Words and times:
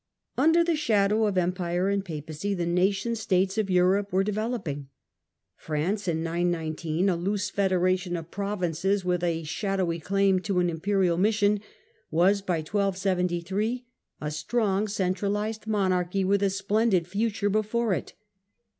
Under 0.35 0.63
the 0.63 0.75
shadow 0.75 1.27
of 1.27 1.37
Empire 1.37 1.87
and 1.89 2.03
Papacy 2.03 2.55
the 2.55 2.65
nation 2.65 3.15
states 3.15 3.59
of 3.59 3.69
Europe 3.69 4.11
were 4.11 4.23
developing. 4.23 4.89
France, 5.55 6.07
in 6.07 6.23
919 6.23 7.07
a 7.07 7.15
loose 7.15 7.51
federation 7.51 8.17
of 8.17 8.31
provinces, 8.31 9.05
with 9.05 9.23
a 9.23 9.43
shadowy 9.43 9.99
claim 9.99 10.39
to 10.39 10.57
an 10.57 10.71
imperial 10.71 11.17
mission, 11.19 11.59
was 12.09 12.41
by 12.41 12.61
1273 12.61 13.85
a 14.19 14.31
strong 14.31 14.87
centralized 14.87 15.67
monarchy 15.67 16.25
with 16.25 16.41
a 16.41 16.49
splendid 16.49 17.05
future 17.07 17.51
before 17.51 17.93
it. 17.93 18.13